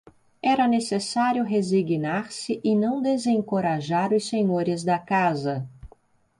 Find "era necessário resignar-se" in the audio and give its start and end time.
0.41-2.59